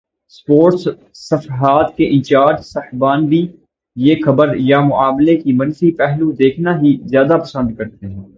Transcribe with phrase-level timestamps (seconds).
[0.29, 0.87] Sports
[1.13, 3.41] صفحات کے in charge صاحبان بھی
[3.97, 8.23] ہر خبر یا معاملے کا منفی پہلو دیکھنا ہی زیادہ پسند کرتے ہیں۔